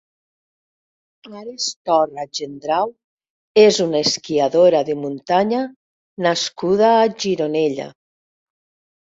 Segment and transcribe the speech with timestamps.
[1.41, 2.89] Ares Torra Gendrau
[3.65, 5.63] és una esquiadora de muntanya
[6.29, 7.89] nascuda a Gironella.